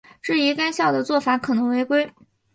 [0.19, 2.11] 质疑该校的做法可能违规。